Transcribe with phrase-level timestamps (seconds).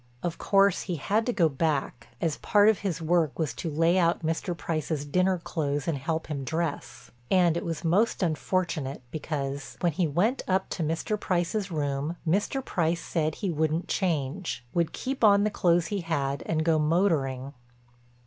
[0.23, 3.99] Of course he had to go back, as part of his work was to lay
[3.99, 4.57] out Mr.
[4.57, 10.07] Price's dinner clothes and help him dress, and it was most unfortunate, because, when he
[10.07, 11.19] went up to Mr.
[11.19, 12.65] Price's room, Mr.
[12.65, 17.53] Price said he wouldn't change, would keep on the clothes he had and go motoring.